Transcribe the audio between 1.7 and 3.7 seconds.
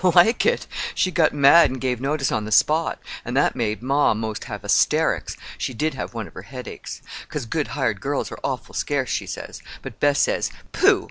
gave notice on the spot. An' that